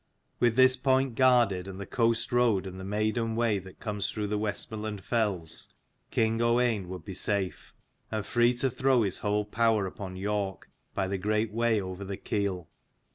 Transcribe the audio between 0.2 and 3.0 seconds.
With this point guarded, and the coast road, and the